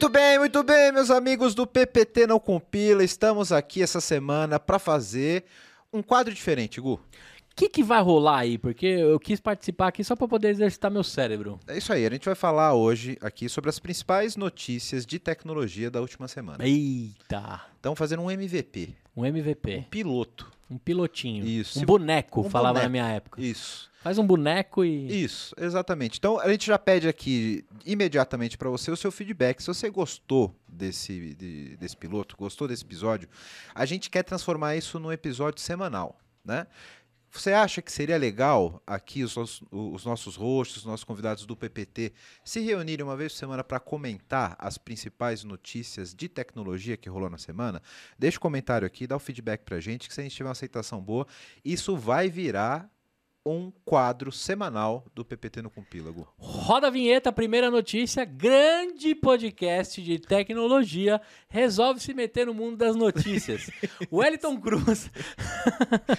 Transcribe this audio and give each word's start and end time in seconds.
Muito 0.00 0.12
bem, 0.14 0.38
muito 0.38 0.62
bem, 0.62 0.90
meus 0.92 1.10
amigos 1.10 1.54
do 1.54 1.66
PPT 1.66 2.26
Não 2.26 2.40
Compila. 2.40 3.04
Estamos 3.04 3.52
aqui 3.52 3.82
essa 3.82 4.00
semana 4.00 4.58
para 4.58 4.78
fazer 4.78 5.44
um 5.92 6.02
quadro 6.02 6.32
diferente, 6.32 6.80
Gu. 6.80 6.94
O 6.94 7.00
que, 7.54 7.68
que 7.68 7.82
vai 7.82 8.00
rolar 8.00 8.38
aí? 8.38 8.56
Porque 8.56 8.86
eu 8.86 9.20
quis 9.20 9.40
participar 9.40 9.88
aqui 9.88 10.02
só 10.02 10.16
para 10.16 10.26
poder 10.26 10.48
exercitar 10.48 10.90
meu 10.90 11.04
cérebro. 11.04 11.60
É 11.68 11.76
isso 11.76 11.92
aí, 11.92 12.06
a 12.06 12.10
gente 12.10 12.24
vai 12.24 12.34
falar 12.34 12.72
hoje 12.72 13.18
aqui 13.20 13.46
sobre 13.46 13.68
as 13.68 13.78
principais 13.78 14.36
notícias 14.36 15.04
de 15.04 15.18
tecnologia 15.18 15.90
da 15.90 16.00
última 16.00 16.26
semana. 16.28 16.66
Eita! 16.66 17.60
Estamos 17.76 17.98
fazendo 17.98 18.22
um 18.22 18.30
MVP, 18.30 18.94
Um 19.14 19.20
um 19.20 19.26
MVP. 19.26 19.84
piloto. 19.90 20.50
Um 20.70 20.78
pilotinho. 20.78 21.44
Isso. 21.44 21.80
Um 21.80 21.84
boneco, 21.84 22.42
Um 22.42 22.50
falava 22.50 22.74
boneco. 22.74 22.84
na 22.84 22.90
minha 22.90 23.08
época. 23.08 23.40
Isso, 23.42 23.90
Faz 24.02 24.16
um 24.16 24.26
boneco 24.26 24.82
e. 24.82 25.22
isso, 25.24 25.54
exatamente. 25.58 26.16
Então 26.18 26.38
a 26.40 26.48
gente 26.48 26.66
já 26.66 26.78
pede 26.78 27.06
aqui 27.08 27.64
imediatamente 27.84 28.56
para 28.56 28.70
você 28.70 28.90
o 28.90 28.96
seu 28.96 29.12
feedback. 29.12 29.60
Se 29.60 29.66
você 29.66 29.90
gostou 29.90 30.54
desse, 30.66 31.34
de- 31.34 31.76
desse 31.76 31.96
piloto, 31.96 32.34
gostou 32.36 32.66
desse 32.66 32.82
episódio, 32.84 33.28
a 33.74 33.84
gente 33.84 34.08
quer 34.08 34.22
transformar 34.22 34.74
isso 34.76 34.98
num 34.98 35.12
episódio 35.12 35.60
semanal, 35.60 36.18
né? 36.42 36.66
Você 37.32 37.52
acha 37.52 37.80
que 37.80 37.92
seria 37.92 38.18
legal 38.18 38.82
aqui 38.84 39.22
os 39.22 39.36
nossos, 39.36 39.62
os 39.70 40.04
nossos 40.04 40.34
hosts, 40.34 40.78
os 40.78 40.84
nossos 40.84 41.04
convidados 41.04 41.46
do 41.46 41.56
PPT 41.56 42.12
se 42.44 42.58
reunirem 42.58 43.04
uma 43.04 43.16
vez 43.16 43.32
por 43.32 43.38
semana 43.38 43.62
para 43.62 43.78
comentar 43.78 44.56
as 44.58 44.76
principais 44.76 45.44
notícias 45.44 46.12
de 46.12 46.28
tecnologia 46.28 46.96
que 46.96 47.08
rolou 47.08 47.30
na 47.30 47.38
semana? 47.38 47.80
Deixa 48.18 48.36
o 48.36 48.40
comentário 48.40 48.84
aqui, 48.84 49.06
dá 49.06 49.14
o 49.14 49.20
feedback 49.20 49.62
pra 49.62 49.78
gente, 49.78 50.08
que 50.08 50.14
se 50.14 50.20
a 50.20 50.24
gente 50.24 50.34
tiver 50.34 50.48
uma 50.48 50.52
aceitação 50.52 51.00
boa, 51.00 51.24
isso 51.64 51.96
vai 51.96 52.28
virar 52.28 52.90
um 53.44 53.72
quadro 53.86 54.30
semanal 54.30 55.04
do 55.14 55.24
PPT 55.24 55.62
no 55.62 55.70
Compílago. 55.70 56.28
Roda 56.38 56.88
a 56.88 56.90
vinheta, 56.90 57.32
primeira 57.32 57.70
notícia. 57.70 58.24
Grande 58.24 59.14
podcast 59.14 60.02
de 60.02 60.18
tecnologia 60.18 61.20
resolve 61.48 62.00
se 62.00 62.12
meter 62.12 62.46
no 62.46 62.52
mundo 62.52 62.76
das 62.76 62.94
notícias. 62.94 63.70
Wellington 64.12 64.60
Cruz. 64.60 65.10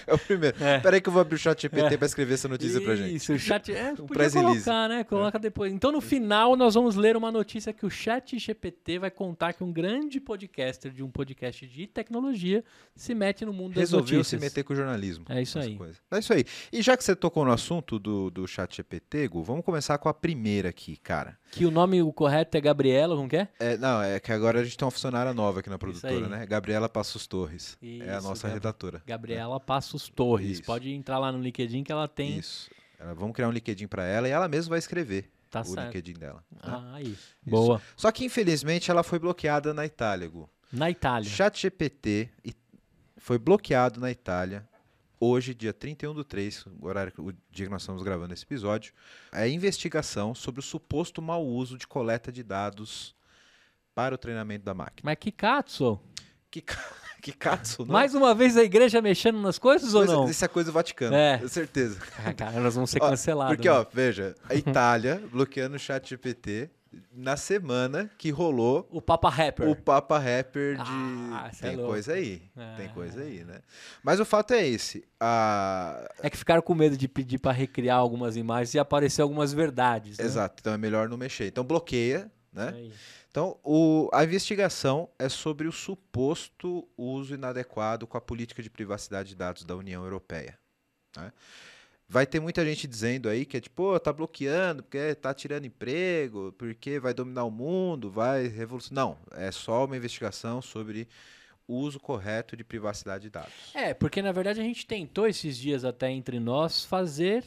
É 0.07 0.13
o 0.13 0.17
primeiro. 0.17 0.61
É. 0.63 0.79
Peraí 0.79 1.01
que 1.01 1.09
eu 1.09 1.13
vou 1.13 1.21
abrir 1.21 1.35
o 1.35 1.37
chat 1.37 1.61
GPT 1.63 1.93
É. 1.93 1.97
para 1.97 2.05
escrever 2.05 2.33
essa 2.35 2.47
notícia 2.47 2.79
pra 2.81 2.95
gente. 2.95 3.15
Isso, 3.15 3.33
o 3.33 3.39
chat. 3.39 3.71
É, 3.71 3.93
podia 3.95 4.29
colocar, 4.29 4.87
né? 4.89 5.03
Coloca 5.03 5.39
depois. 5.39 5.71
Então, 5.73 5.91
no 5.91 6.01
final, 6.01 6.55
nós 6.55 6.75
vamos 6.75 6.95
ler 6.95 7.15
uma 7.17 7.31
notícia 7.31 7.73
que 7.73 7.85
o 7.85 7.89
chat 7.89 8.37
GPT 8.37 8.99
vai 8.99 9.09
contar 9.11 9.53
que 9.53 9.63
um 9.63 9.71
grande 9.71 10.19
podcaster 10.19 10.91
de 10.91 11.01
um 11.03 11.09
podcast 11.09 11.65
de 11.67 11.87
tecnologia 11.87 12.63
se 12.95 13.15
mete 13.15 13.45
no 13.45 13.53
mundo 13.53 13.69
das 13.73 13.81
Resolveu 13.81 14.17
notícias. 14.19 14.27
se 14.41 14.45
meter 14.45 14.63
com 14.63 14.73
o 14.73 14.75
jornalismo. 14.75 15.25
É 15.29 15.41
isso 15.41 15.57
aí. 15.57 15.75
coisa. 15.75 15.97
É 16.11 16.19
isso 16.19 16.33
aí. 16.33 16.45
E 16.71 16.81
já 16.81 16.95
que 16.97 17.03
você 17.03 17.10
tocou 17.15 17.43
no 17.45 17.51
assunto 17.51 17.97
do, 17.99 18.29
do 18.29 18.47
chat 18.47 18.75
GPT, 18.75 19.27
Gu, 19.27 19.43
vamos 19.43 19.63
começar 19.65 19.97
com 19.97 20.07
a 20.09 20.13
primeira 20.13 20.69
aqui, 20.69 20.97
cara. 20.97 21.37
Que 21.51 21.65
o 21.65 21.71
nome 21.71 22.01
o 22.01 22.11
correto 22.13 22.57
é 22.57 22.61
Gabriela, 22.61 23.15
como 23.15 23.27
que 23.29 23.37
é? 23.37 23.47
É, 23.59 23.77
não, 23.77 24.01
é 24.01 24.19
que 24.19 24.31
agora 24.31 24.59
a 24.59 24.63
gente 24.63 24.77
tem 24.77 24.85
uma 24.85 24.91
funcionária 24.91 25.33
nova 25.33 25.59
aqui 25.59 25.69
na 25.69 25.77
produtora, 25.77 26.27
né? 26.27 26.45
Gabriela 26.45 26.87
Passos 26.89 27.27
Torres. 27.27 27.77
é 27.81 28.13
a 28.13 28.17
Isso, 28.17 28.27
nossa 28.27 28.47
Gab- 28.47 28.53
redatora. 28.55 29.03
Gabriela 29.05 29.59
Passos 29.59 30.09
Torres. 30.09 30.51
Isso. 30.59 30.63
Pode 30.63 30.89
entrar 30.91 31.19
lá 31.19 31.31
no 31.31 31.39
LinkedIn 31.41 31.83
que 31.83 31.91
ela 31.91 32.07
tem. 32.07 32.37
Isso. 32.37 32.69
Vamos 33.15 33.33
criar 33.35 33.47
um 33.47 33.51
LinkedIn 33.51 33.87
para 33.87 34.05
ela 34.05 34.27
e 34.27 34.31
ela 34.31 34.47
mesma 34.47 34.71
vai 34.71 34.79
escrever 34.79 35.29
Tá 35.49 35.61
o 35.61 35.65
certo. 35.65 35.87
LinkedIn 35.87 36.13
dela. 36.19 36.43
né? 36.51 36.59
Ah, 36.61 36.91
aí. 36.95 37.17
Boa. 37.45 37.81
Só 37.97 38.11
que 38.11 38.23
infelizmente 38.23 38.91
ela 38.91 39.01
foi 39.03 39.17
bloqueada 39.19 39.73
na 39.73 39.85
Itália, 39.85 40.27
Gu. 40.27 40.47
Na 40.71 40.89
Itália. 40.89 41.29
Chat 41.29 41.59
GPT 41.61 42.29
foi 43.17 43.37
bloqueado 43.37 43.99
na 43.99 44.09
Itália 44.09 44.67
hoje, 45.21 45.53
dia 45.53 45.71
31 45.71 46.15
do 46.15 46.23
3, 46.25 46.65
o, 46.81 46.87
horário, 46.87 47.13
o 47.19 47.31
dia 47.51 47.67
que 47.67 47.71
nós 47.71 47.83
estamos 47.83 48.01
gravando 48.01 48.33
esse 48.33 48.43
episódio. 48.43 48.91
É 49.31 49.47
investigação 49.47 50.33
sobre 50.33 50.59
o 50.59 50.63
suposto 50.63 51.21
mau 51.21 51.45
uso 51.45 51.77
de 51.77 51.87
coleta 51.87 52.31
de 52.31 52.41
dados 52.41 53.15
para 53.93 54.15
o 54.15 54.17
treinamento 54.17 54.65
da 54.65 54.73
máquina. 54.73 55.01
Mas 55.03 55.17
que 55.19 55.31
katsu? 55.31 55.99
Que, 56.49 56.61
que 57.21 57.33
não? 57.79 57.85
Mais 57.85 58.15
uma 58.15 58.33
vez 58.33 58.57
a 58.57 58.63
igreja 58.63 58.99
mexendo 59.01 59.39
nas 59.39 59.59
coisas 59.59 59.93
ou 59.93 60.03
não? 60.05 60.29
Isso 60.29 60.43
é 60.43 60.47
coisa 60.47 60.71
do 60.71 60.73
Vaticano, 60.73 61.15
É. 61.15 61.37
com 61.37 61.47
certeza. 61.47 61.99
Ah, 62.25 62.33
cara, 62.33 62.59
nós 62.59 62.73
vamos 62.73 62.89
ser 62.89 62.99
cancelados. 62.99 63.55
Porque, 63.55 63.69
né? 63.69 63.75
ó, 63.75 63.85
veja, 63.93 64.35
a 64.49 64.55
Itália 64.55 65.21
bloqueando 65.31 65.75
o 65.75 65.79
chat 65.79 66.09
GPT 66.09 66.69
na 67.13 67.37
semana 67.37 68.09
que 68.17 68.29
rolou 68.31 68.87
O 68.91 69.01
Papa 69.01 69.29
Rapper. 69.29 69.69
o 69.69 69.75
Papa 69.75 70.17
Rapper 70.17 70.75
de. 70.75 70.81
Ah, 70.83 71.49
é 71.53 71.55
tem 71.61 71.75
louco. 71.75 71.91
coisa 71.91 72.13
aí. 72.13 72.41
É. 72.55 72.75
Tem 72.75 72.89
coisa 72.89 73.21
aí, 73.21 73.43
né? 73.45 73.61
Mas 74.03 74.19
o 74.19 74.25
fato 74.25 74.53
é 74.53 74.67
esse. 74.67 75.05
A... 75.19 76.09
É 76.21 76.29
que 76.29 76.37
ficaram 76.37 76.61
com 76.61 76.75
medo 76.75 76.97
de 76.97 77.07
pedir 77.07 77.37
pra 77.39 77.51
recriar 77.51 77.97
algumas 77.97 78.35
imagens 78.35 78.73
e 78.73 78.79
aparecer 78.79 79.21
algumas 79.21 79.53
verdades. 79.53 80.17
Né? 80.17 80.25
Exato, 80.25 80.55
então 80.59 80.73
é 80.73 80.77
melhor 80.77 81.07
não 81.07 81.17
mexer. 81.17 81.47
Então 81.47 81.63
bloqueia, 81.63 82.29
né? 82.51 82.73
Aí. 82.75 82.93
Então 83.29 83.57
o... 83.63 84.09
a 84.13 84.23
investigação 84.25 85.07
é 85.17 85.29
sobre 85.29 85.67
o 85.67 85.71
suposto 85.71 86.85
uso 86.97 87.33
inadequado 87.33 88.05
com 88.05 88.17
a 88.17 88.21
política 88.21 88.61
de 88.61 88.69
privacidade 88.69 89.29
de 89.29 89.35
dados 89.35 89.63
da 89.63 89.75
União 89.75 90.03
Europeia. 90.03 90.57
né? 91.15 91.31
Vai 92.11 92.27
ter 92.27 92.41
muita 92.41 92.65
gente 92.65 92.89
dizendo 92.89 93.29
aí 93.29 93.45
que 93.45 93.55
é 93.55 93.61
tipo, 93.61 93.73
pô, 93.73 93.97
tá 93.97 94.11
bloqueando 94.11 94.83
porque 94.83 95.15
tá 95.15 95.33
tirando 95.33 95.63
emprego, 95.63 96.53
porque 96.57 96.99
vai 96.99 97.13
dominar 97.13 97.45
o 97.45 97.49
mundo, 97.49 98.11
vai 98.11 98.47
revolucionar. 98.47 99.05
Não, 99.05 99.17
é 99.31 99.49
só 99.49 99.85
uma 99.85 99.95
investigação 99.95 100.61
sobre 100.61 101.07
o 101.65 101.73
uso 101.75 102.01
correto 102.01 102.57
de 102.57 102.65
privacidade 102.65 103.23
de 103.23 103.29
dados. 103.29 103.53
É, 103.73 103.93
porque 103.93 104.21
na 104.21 104.33
verdade 104.33 104.59
a 104.59 104.63
gente 104.63 104.85
tentou 104.85 105.25
esses 105.25 105.57
dias 105.57 105.85
até 105.85 106.11
entre 106.11 106.37
nós 106.37 106.83
fazer 106.83 107.45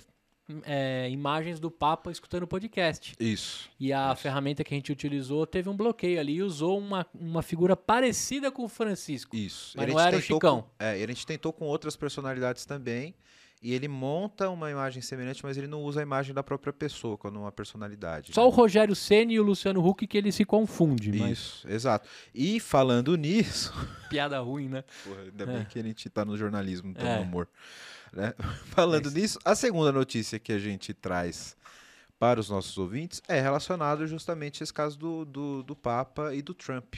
é, 0.65 1.11
imagens 1.11 1.61
do 1.61 1.71
Papa 1.71 2.11
escutando 2.11 2.45
o 2.45 2.47
podcast. 2.47 3.13
Isso. 3.21 3.69
E 3.79 3.93
a 3.93 4.17
ferramenta 4.17 4.65
que 4.65 4.73
a 4.73 4.79
gente 4.79 4.91
utilizou 4.91 5.47
teve 5.47 5.69
um 5.69 5.77
bloqueio 5.77 6.19
ali 6.19 6.37
e 6.37 6.43
usou 6.43 6.79
uma, 6.79 7.07
uma 7.15 7.43
figura 7.43 7.77
parecida 7.77 8.51
com 8.51 8.65
o 8.65 8.69
Francisco. 8.69 9.37
Isso. 9.37 9.77
Mas 9.77 9.89
não 9.89 10.01
era 10.01 10.17
o 10.17 10.23
Chicão. 10.23 10.63
Com, 10.63 10.69
é, 10.79 10.99
e 11.01 11.05
a 11.05 11.07
gente 11.07 11.27
tentou 11.27 11.53
com 11.53 11.67
outras 11.67 11.97
personalidades 11.97 12.65
também. 12.65 13.15
E 13.67 13.73
ele 13.73 13.89
monta 13.89 14.51
uma 14.51 14.71
imagem 14.71 15.01
semelhante, 15.01 15.43
mas 15.43 15.57
ele 15.57 15.67
não 15.67 15.83
usa 15.83 16.01
a 16.01 16.03
imagem 16.03 16.35
da 16.35 16.43
própria 16.43 16.71
pessoa 16.71 17.17
quando 17.17 17.41
uma 17.41 17.51
personalidade. 17.51 18.35
Só 18.35 18.43
né? 18.43 18.47
o 18.47 18.51
Rogério 18.51 18.95
Ceni 18.95 19.33
e 19.35 19.41
o 19.41 19.43
Luciano 19.43 19.83
Huck 19.83 20.07
que 20.07 20.19
ele 20.19 20.31
se 20.31 20.45
confunde, 20.45 21.11
mas 21.11 21.31
Isso, 21.39 21.67
exato. 21.71 22.07
E 22.35 22.61
falando 22.61 23.17
nisso, 23.17 23.73
piada 24.11 24.39
ruim, 24.41 24.69
né? 24.69 24.85
porra, 25.03 25.23
ainda 25.23 25.47
bem 25.47 25.65
que 25.65 25.79
a 25.79 25.83
gente 25.83 26.11
tá 26.11 26.27
no 26.27 26.37
jornalismo, 26.37 26.91
então 26.91 27.07
É. 27.07 27.17
no 27.17 27.23
humor. 27.23 27.49
né? 28.13 28.35
Falando 28.77 29.07
Mas- 29.07 29.15
nisso, 29.15 29.39
a 29.43 29.55
segunda 29.55 29.91
notícia 29.91 30.39
que 30.39 30.53
a 30.53 30.59
gente 30.59 30.93
traz 30.93 31.57
para 32.19 32.39
os 32.39 32.51
nossos 32.51 32.77
ouvintes 32.77 33.23
é 33.27 33.41
relacionado 33.41 34.07
justamente 34.07 34.63
a 34.63 34.65
esse 34.65 34.75
caso 34.75 34.99
do, 34.99 35.25
do, 35.25 35.63
do 35.63 35.75
Papa 35.75 36.35
e 36.35 36.43
do 36.43 36.53
Trump. 36.53 36.95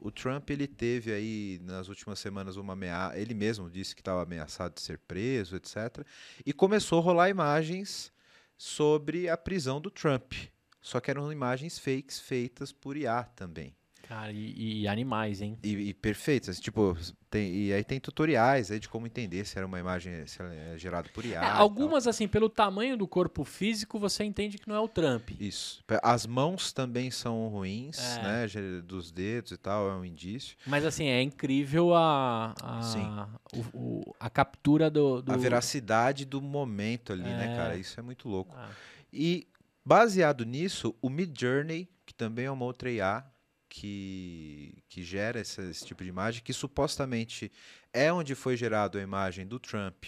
O 0.00 0.10
Trump 0.10 0.48
ele 0.48 0.66
teve 0.66 1.12
aí 1.12 1.60
nas 1.62 1.88
últimas 1.88 2.18
semanas 2.18 2.56
uma 2.56 2.72
ameaça, 2.72 3.18
ele 3.18 3.34
mesmo 3.34 3.70
disse 3.70 3.94
que 3.94 4.00
estava 4.00 4.22
ameaçado 4.22 4.74
de 4.74 4.80
ser 4.80 4.98
preso, 4.98 5.56
etc. 5.56 6.04
E 6.44 6.52
começou 6.52 7.00
a 7.00 7.02
rolar 7.02 7.28
imagens 7.28 8.10
sobre 8.56 9.28
a 9.28 9.36
prisão 9.36 9.80
do 9.80 9.90
Trump. 9.90 10.32
Só 10.80 10.98
que 11.00 11.10
eram 11.10 11.30
imagens 11.30 11.78
fakes 11.78 12.18
feitas 12.18 12.72
por 12.72 12.96
IA 12.96 13.24
também. 13.24 13.76
Cara, 14.10 14.32
e, 14.32 14.80
e 14.80 14.88
animais, 14.88 15.40
hein? 15.40 15.56
E, 15.62 15.68
e 15.90 15.94
perfeitas, 15.94 16.58
tipo, 16.58 16.96
tem, 17.30 17.54
e 17.54 17.72
aí 17.72 17.84
tem 17.84 18.00
tutoriais 18.00 18.68
aí 18.72 18.80
de 18.80 18.88
como 18.88 19.06
entender 19.06 19.44
se 19.44 19.56
era 19.56 19.64
uma 19.64 19.78
imagem 19.78 20.26
se 20.26 20.42
é 20.42 20.76
gerada 20.76 21.08
por 21.14 21.24
IA. 21.24 21.40
É, 21.40 21.46
algumas, 21.52 22.08
assim, 22.08 22.26
pelo 22.26 22.48
tamanho 22.48 22.96
do 22.96 23.06
corpo 23.06 23.44
físico, 23.44 24.00
você 24.00 24.24
entende 24.24 24.58
que 24.58 24.68
não 24.68 24.74
é 24.74 24.80
o 24.80 24.88
Trump. 24.88 25.30
Isso. 25.38 25.84
As 26.02 26.26
mãos 26.26 26.72
também 26.72 27.08
são 27.12 27.46
ruins, 27.46 28.16
É. 28.16 28.22
né? 28.22 28.46
Dos 28.82 29.12
dedos 29.12 29.52
e 29.52 29.56
tal, 29.56 29.88
é 29.88 29.94
um 29.94 30.04
indício. 30.04 30.56
Mas, 30.66 30.84
assim, 30.84 31.06
é 31.06 31.22
incrível 31.22 31.94
a, 31.94 32.52
a, 32.60 33.28
o- 33.54 33.78
o- 33.78 34.14
a 34.18 34.28
captura 34.28 34.90
do... 34.90 35.22
do... 35.22 35.30
A 35.32 35.36
veracidade 35.36 36.24
do 36.24 36.42
momento 36.42 37.12
ali, 37.12 37.22
né, 37.22 37.44
É. 37.52 37.56
cara? 37.56 37.76
Isso 37.76 38.00
é 38.00 38.02
muito 38.02 38.28
louco. 38.28 38.56
Ah, 38.58 38.70
E 39.12 39.46
baseado 39.84 40.44
nisso, 40.44 40.96
o 41.00 41.08
Midjourney, 41.08 41.88
que 42.04 42.12
também 42.12 42.46
é 42.46 42.50
uma 42.50 42.64
outra 42.64 42.90
IA 42.90 43.24
que, 43.70 44.82
que 44.88 45.02
gera 45.02 45.40
esse, 45.40 45.62
esse 45.70 45.86
tipo 45.86 46.02
de 46.02 46.10
imagem, 46.10 46.42
que 46.42 46.52
supostamente 46.52 47.50
é 47.92 48.12
onde 48.12 48.34
foi 48.34 48.56
gerado 48.56 48.98
a 48.98 49.00
imagem 49.00 49.46
do 49.46 49.60
Trump 49.60 50.04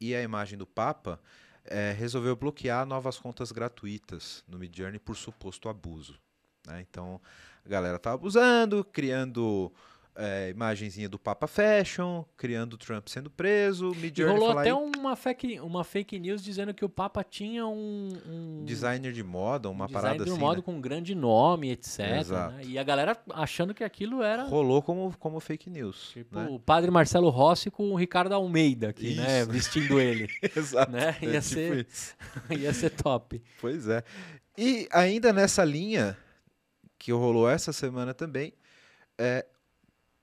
e 0.00 0.14
a 0.14 0.22
imagem 0.22 0.56
do 0.56 0.64
Papa, 0.64 1.20
eh, 1.64 1.92
resolveu 1.98 2.36
bloquear 2.36 2.86
novas 2.86 3.18
contas 3.18 3.50
gratuitas 3.50 4.44
no 4.46 4.58
Midjourney 4.58 5.00
por 5.00 5.16
suposto 5.16 5.68
abuso. 5.68 6.18
né? 6.66 6.86
Então, 6.88 7.20
a 7.66 7.68
galera 7.68 7.98
tá 7.98 8.12
abusando, 8.12 8.84
criando 8.84 9.72
eh, 10.16 10.50
imagenzinha 10.50 11.08
do 11.08 11.18
Papa 11.18 11.46
Fashion, 11.46 12.24
criando 12.36 12.74
o 12.74 12.76
Trump 12.76 13.08
sendo 13.08 13.30
preso, 13.30 13.92
E 13.94 13.96
Midjourney 13.96 14.38
rolou 14.38 14.58
até 14.58 14.70
aí, 14.70 14.72
uma 14.72 15.16
fake, 15.16 15.60
uma 15.60 15.84
fake 15.84 16.18
news 16.18 16.42
dizendo 16.42 16.74
que 16.74 16.84
o 16.84 16.88
Papa 16.88 17.24
tinha 17.24 17.66
um... 17.66 18.12
um 18.26 18.64
designer 18.64 19.12
de 19.12 19.22
moda, 19.22 19.68
uma 19.68 19.86
um 19.86 19.88
parada 19.88 20.24
de 20.24 20.30
um 20.30 20.34
assim, 20.34 20.40
modo 20.40 20.56
né? 20.58 20.62
com 20.62 20.74
um 20.74 20.80
grande 20.80 21.14
nome, 21.14 21.70
etc. 21.70 22.20
Exato. 22.20 22.54
né? 22.54 22.62
E 22.64 22.78
a 22.78 22.82
galera 22.82 23.16
achando 23.30 23.72
que 23.72 23.84
aquilo 23.84 24.22
era... 24.22 24.44
rolou 24.44 24.82
como, 24.82 25.14
como 25.18 25.40
fake 25.40 25.70
news. 25.70 26.10
Tipo, 26.12 26.38
né? 26.38 26.48
o 26.50 26.58
padre 26.58 26.90
Marcelo 26.90 27.28
Rossi 27.28 27.70
com 27.70 27.90
o 27.90 27.96
Ricardo 27.96 28.34
Almeida 28.34 28.90
aqui, 28.90 29.14
né? 29.14 29.42
Isso. 29.42 29.50
Vestindo 29.50 30.00
ele. 30.00 30.28
Exato. 30.56 30.92
né? 30.92 31.16
é 31.20 31.24
Ia, 31.24 31.40
tipo 31.40 31.42
ser, 31.42 31.86
isso. 31.88 32.14
ia 32.50 32.74
ser 32.74 32.90
top. 32.90 33.42
Pois 33.60 33.88
é. 33.88 34.02
E 34.56 34.88
ainda 34.92 35.32
nessa 35.32 35.64
linha 35.64 36.16
que 36.98 37.10
rolou 37.10 37.48
essa 37.48 37.72
semana 37.72 38.12
também. 38.12 38.52
É, 39.18 39.44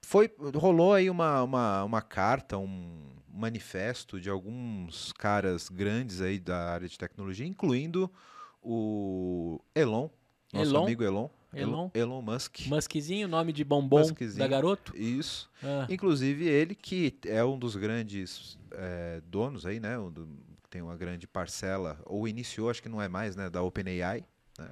foi, 0.09 0.31
rolou 0.55 0.93
aí 0.93 1.09
uma, 1.09 1.43
uma, 1.43 1.83
uma 1.83 2.01
carta, 2.01 2.57
um 2.57 3.09
manifesto 3.29 4.21
de 4.21 4.29
alguns 4.29 5.11
caras 5.11 5.67
grandes 5.67 6.21
aí 6.21 6.39
da 6.39 6.71
área 6.71 6.87
de 6.87 6.97
tecnologia, 6.97 7.45
incluindo 7.45 8.09
o 8.63 9.59
Elon, 9.75 10.07
nosso 10.53 10.71
Elon? 10.71 10.83
amigo 10.83 11.03
Elon. 11.03 11.29
Elon? 11.53 11.89
Elon 11.93 12.21
Musk. 12.21 12.67
Muskzinho, 12.67 13.27
nome 13.27 13.51
de 13.51 13.65
bombom 13.65 13.99
Muskzinho. 13.99 14.37
da 14.39 14.47
garoto? 14.47 14.95
Isso. 14.95 15.49
Ah, 15.61 15.85
Inclusive 15.89 16.47
ele 16.47 16.73
que 16.73 17.17
é 17.25 17.43
um 17.43 17.59
dos 17.59 17.75
grandes 17.75 18.57
eh, 18.71 19.21
donos 19.25 19.65
aí, 19.65 19.79
né? 19.79 19.97
um 19.99 20.09
do- 20.11 20.27
tem 20.69 20.81
uma 20.81 20.95
grande 20.95 21.27
parcela, 21.27 21.99
ou 22.05 22.27
iniciou, 22.27 22.69
acho 22.69 22.81
que 22.81 22.89
não 22.89 23.01
é 23.01 23.07
mais, 23.09 23.35
né? 23.35 23.49
Da 23.49 23.61
OpenAI. 23.61 24.25
Né? 24.57 24.69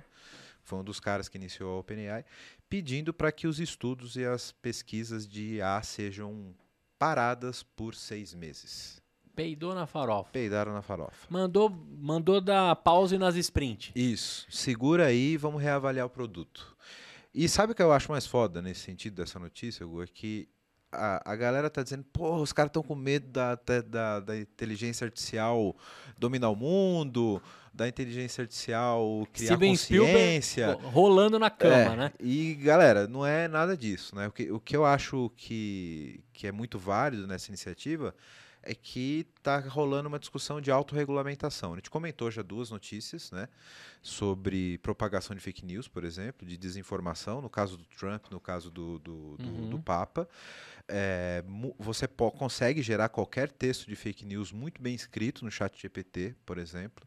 Foi 0.63 0.79
um 0.79 0.83
dos 0.83 0.99
caras 0.99 1.29
que 1.29 1.37
iniciou 1.37 1.75
a 1.75 1.79
OpenAI, 1.79 2.25
pedindo 2.69 3.13
para 3.13 3.31
que 3.31 3.47
os 3.47 3.59
estudos 3.59 4.15
e 4.15 4.25
as 4.25 4.51
pesquisas 4.51 5.27
de 5.27 5.55
IA 5.55 5.81
sejam 5.83 6.53
paradas 6.97 7.63
por 7.63 7.93
seis 7.95 8.33
meses. 8.33 9.01
peidou 9.35 9.75
na 9.75 9.85
farofa. 9.85 10.31
Peidaram 10.31 10.73
na 10.73 10.81
farofa. 10.81 11.27
Mandou, 11.29 11.69
mandou 11.69 12.39
dar 12.39 12.73
pause 12.77 13.17
nas 13.17 13.35
sprint. 13.35 13.91
Isso. 13.95 14.45
Segura 14.49 15.07
aí 15.07 15.33
e 15.33 15.37
vamos 15.37 15.61
reavaliar 15.61 16.05
o 16.05 16.09
produto. 16.09 16.75
E 17.33 17.49
sabe 17.49 17.73
o 17.73 17.75
que 17.75 17.81
eu 17.83 17.91
acho 17.91 18.09
mais 18.09 18.25
foda 18.25 18.61
nesse 18.61 18.79
sentido 18.81 19.15
dessa 19.15 19.37
notícia, 19.37 19.85
Hugo? 19.85 20.03
É 20.03 20.07
que 20.07 20.47
a, 20.89 21.33
a 21.33 21.35
galera 21.35 21.69
tá 21.69 21.83
dizendo, 21.83 22.05
pô, 22.13 22.37
os 22.37 22.53
caras 22.53 22.69
estão 22.69 22.81
com 22.81 22.95
medo 22.95 23.27
da, 23.27 23.55
da, 23.55 23.81
da- 23.81 24.19
da 24.21 24.37
inteligência 24.39 25.03
artificial 25.03 25.75
dominar 26.17 26.49
o 26.49 26.55
mundo, 26.55 27.41
da 27.75 27.87
inteligência 27.87 28.41
artificial 28.43 29.27
criar 29.33 29.55
Steven 29.55 29.75
Spielberg 29.75 30.13
consciência. 30.13 30.73
ro- 30.73 30.89
rolando 30.89 31.37
na 31.37 31.49
cama, 31.49 31.93
É, 31.93 31.95
né? 31.97 32.11
E, 32.19 32.55
galera, 32.55 33.07
não 33.07 33.25
é 33.25 33.47
nada 33.47 33.75
disso, 33.75 34.15
né? 34.15 34.27
O 34.27 34.31
que, 34.31 34.51
o 34.51 34.59
que 34.59 34.75
eu 34.75 34.85
acho 34.85 35.29
que, 35.35 36.23
que 36.33 36.47
é 36.47 36.51
muito 36.51 36.79
válido 36.79 37.27
nessa 37.27 37.49
iniciativa 37.49 38.15
é 38.67 38.73
que 38.73 39.27
está 39.37 39.59
rolando 39.59 40.07
uma 40.07 40.17
discussão 40.17 40.59
de 40.59 40.71
autorregulamentação. 40.71 41.73
A 41.73 41.75
gente 41.75 41.89
comentou 41.91 42.31
já 42.31 42.41
duas 42.41 42.71
notícias, 42.71 43.29
né? 43.31 43.47
Sobre 44.01 44.77
propagação 44.79 45.35
de 45.35 45.41
fake 45.41 45.63
news, 45.65 45.87
por 45.87 46.03
exemplo, 46.03 46.47
de 46.47 46.57
desinformação, 46.57 47.41
no 47.41 47.49
caso 47.49 47.77
do 47.77 47.83
Trump, 47.85 48.25
no 48.31 48.39
caso 48.39 48.71
do, 48.71 48.97
do, 48.99 49.37
do- 49.37 49.49
Uhum. 49.49 49.69
do 49.69 49.79
Papa. 49.79 50.27
É, 50.87 51.43
você 51.79 52.07
consegue 52.07 52.81
gerar 52.83 53.09
qualquer 53.09 53.51
texto 53.51 53.87
de 53.87 53.95
fake 53.95 54.23
news 54.25 54.51
muito 54.51 54.79
bem 54.81 54.93
escrito 54.93 55.43
no 55.43 55.49
chat 55.49 55.79
GPT, 55.81 56.35
por 56.45 56.57
exemplo. 56.59 57.03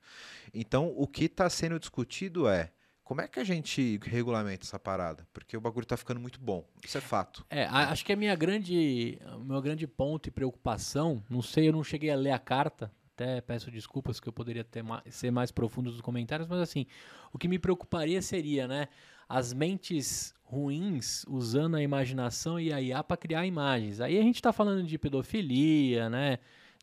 Então, 0.60 0.93
o 0.96 1.06
que 1.06 1.25
está 1.26 1.49
sendo 1.49 1.78
discutido 1.78 2.49
é 2.49 2.70
como 3.05 3.20
é 3.22 3.28
que 3.28 3.40
a 3.40 3.44
gente 3.44 3.99
regulamenta 4.05 4.64
essa 4.64 4.78
parada? 4.78 5.26
Porque 5.32 5.56
o 5.56 5.60
bagulho 5.60 5.84
está 5.84 5.96
ficando 5.96 6.20
muito 6.20 6.38
bom. 6.40 6.66
Isso 6.84 6.99
é 6.99 7.00
fato. 7.00 7.46
É, 7.49 7.64
a- 7.64 7.90
acho 7.90 8.05
que 8.05 8.12
a 8.12 8.16
minha 8.16 8.34
grande, 8.37 9.19
o 9.34 9.44
meu 9.44 9.62
grande 9.62 9.87
ponto 9.87 10.28
e 10.28 10.31
preocupação, 10.31 11.22
não 11.31 11.40
sei, 11.40 11.69
eu 11.69 11.72
não 11.72 11.82
cheguei 11.82 12.10
a 12.10 12.16
ler 12.16 12.32
a 12.32 12.38
carta, 12.38 12.93
até 13.14 13.40
peço 13.40 13.70
desculpas 13.70 14.20
que 14.20 14.28
eu 14.28 14.32
poderia 14.32 14.62
ter 14.62 14.82
ma- 14.82 15.02
ser 15.10 15.31
mais 15.31 15.50
profundo 15.50 15.90
nos 15.90 16.00
comentários, 16.02 16.46
mas 16.49 16.61
assim, 16.61 16.84
o 17.32 17.38
que 17.38 17.49
me 17.49 17.58
preocuparia 17.58 18.20
seria, 18.20 18.69
né, 18.69 18.88
as 19.28 19.52
mentes 19.54 20.34
ruins 20.44 21.25
usando 21.28 21.76
a 21.76 21.82
imaginação 21.82 22.58
e 22.61 22.72
a 22.72 22.81
IA 22.81 23.02
para 23.02 23.16
criar 23.16 23.46
imagens. 23.46 24.00
Aí 24.00 24.19
a 24.19 24.22
gente 24.22 24.37
está 24.37 24.52
falando 24.52 24.82
de 24.87 24.99
pedofilia, 24.99 26.08
né, 26.11 26.38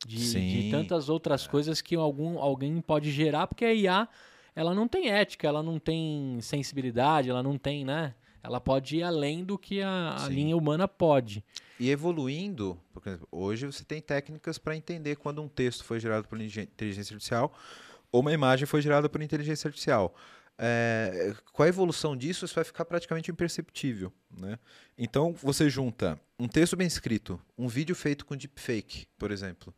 de, 0.05 0.63
de 0.63 0.71
tantas 0.71 1.09
outras 1.09 1.47
coisas 1.47 1.81
que 1.81 1.95
algum, 1.95 2.39
alguém 2.39 2.79
pode 2.81 3.11
gerar, 3.11 3.47
porque 3.47 3.65
a 3.65 3.73
IA 3.73 4.07
ela 4.55 4.73
não 4.73 4.87
tem 4.87 5.09
ética, 5.09 5.47
ela 5.47 5.61
não 5.61 5.79
tem 5.79 6.39
sensibilidade, 6.41 7.29
ela 7.29 7.43
não 7.43 7.57
tem, 7.57 7.83
né? 7.83 8.15
Ela 8.41 8.61
pode 8.61 8.97
ir 8.97 9.03
além 9.03 9.43
do 9.43 9.57
que 9.57 9.81
a, 9.81 10.23
a 10.23 10.29
linha 10.29 10.55
humana 10.55 10.87
pode. 10.87 11.43
E 11.79 11.89
evoluindo, 11.89 12.79
hoje 13.31 13.65
você 13.65 13.83
tem 13.83 13.99
técnicas 13.99 14.57
para 14.57 14.75
entender 14.75 15.15
quando 15.15 15.41
um 15.41 15.47
texto 15.47 15.83
foi 15.83 15.99
gerado 15.99 16.27
por 16.27 16.39
inte- 16.39 16.61
inteligência 16.61 17.13
artificial 17.15 17.51
ou 18.11 18.21
uma 18.21 18.31
imagem 18.31 18.65
foi 18.65 18.81
gerada 18.81 19.09
por 19.09 19.21
inteligência 19.21 19.67
artificial. 19.67 20.15
É, 20.57 21.33
com 21.51 21.63
a 21.63 21.67
evolução 21.67 22.15
disso, 22.15 22.45
isso 22.45 22.55
vai 22.55 22.63
ficar 22.63 22.85
praticamente 22.85 23.29
imperceptível. 23.29 24.13
Né? 24.31 24.57
Então, 24.97 25.33
você 25.33 25.69
junta 25.69 26.17
um 26.39 26.47
texto 26.47 26.77
bem 26.77 26.87
escrito, 26.87 27.41
um 27.57 27.67
vídeo 27.67 27.95
feito 27.95 28.25
com 28.25 28.37
deepfake, 28.37 29.05
por 29.17 29.31
exemplo, 29.31 29.73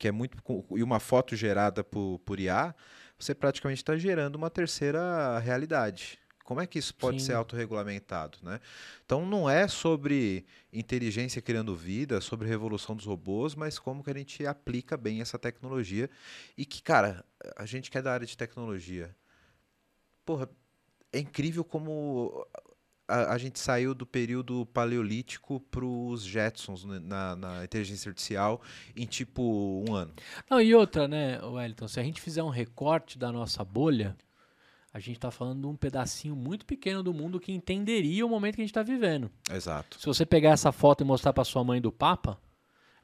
que 0.00 0.08
é 0.08 0.10
muito 0.10 0.38
e 0.74 0.82
uma 0.82 0.98
foto 0.98 1.36
gerada 1.36 1.84
por, 1.84 2.18
por 2.20 2.40
IA, 2.40 2.74
você 3.18 3.34
praticamente 3.34 3.82
está 3.82 3.98
gerando 3.98 4.36
uma 4.36 4.48
terceira 4.48 5.38
realidade. 5.38 6.18
Como 6.42 6.58
é 6.58 6.66
que 6.66 6.78
isso 6.78 6.94
pode 6.94 7.20
Sim. 7.20 7.26
ser 7.26 7.34
autorregulamentado? 7.34 8.38
Né? 8.42 8.60
Então, 9.04 9.26
não 9.26 9.48
é 9.48 9.68
sobre 9.68 10.46
inteligência 10.72 11.42
criando 11.42 11.76
vida, 11.76 12.18
sobre 12.22 12.48
revolução 12.48 12.96
dos 12.96 13.04
robôs, 13.04 13.54
mas 13.54 13.78
como 13.78 14.02
que 14.02 14.10
a 14.10 14.14
gente 14.14 14.46
aplica 14.46 14.96
bem 14.96 15.20
essa 15.20 15.38
tecnologia 15.38 16.08
e 16.56 16.64
que, 16.64 16.82
cara, 16.82 17.22
a 17.54 17.66
gente 17.66 17.90
que 17.90 17.98
é 17.98 18.02
da 18.02 18.10
área 18.10 18.26
de 18.26 18.36
tecnologia, 18.38 19.14
porra, 20.24 20.48
é 21.12 21.18
incrível 21.18 21.62
como 21.62 22.46
a, 23.10 23.32
a 23.32 23.38
gente 23.38 23.58
saiu 23.58 23.94
do 23.94 24.06
período 24.06 24.64
paleolítico 24.66 25.60
para 25.70 25.84
os 25.84 26.22
Jetsons 26.22 26.84
né, 26.84 26.98
na, 27.00 27.36
na 27.36 27.64
inteligência 27.64 28.08
artificial 28.08 28.62
em 28.96 29.06
tipo 29.06 29.84
um 29.88 29.94
ano. 29.94 30.12
Não, 30.48 30.60
e 30.60 30.74
outra, 30.74 31.08
né, 31.08 31.40
Wellington, 31.42 31.88
se 31.88 31.98
a 31.98 32.02
gente 32.02 32.20
fizer 32.20 32.42
um 32.42 32.48
recorte 32.48 33.18
da 33.18 33.32
nossa 33.32 33.64
bolha, 33.64 34.16
a 34.92 34.98
gente 34.98 35.16
está 35.16 35.30
falando 35.30 35.60
de 35.60 35.66
um 35.66 35.76
pedacinho 35.76 36.34
muito 36.34 36.64
pequeno 36.64 37.02
do 37.02 37.12
mundo 37.12 37.40
que 37.40 37.52
entenderia 37.52 38.24
o 38.24 38.28
momento 38.28 38.56
que 38.56 38.60
a 38.60 38.64
gente 38.64 38.70
está 38.70 38.82
vivendo. 38.82 39.30
Exato. 39.50 40.00
Se 40.00 40.06
você 40.06 40.24
pegar 40.24 40.50
essa 40.50 40.72
foto 40.72 41.02
e 41.02 41.06
mostrar 41.06 41.32
para 41.32 41.44
sua 41.44 41.62
mãe 41.62 41.80
do 41.80 41.92
Papa, 41.92 42.38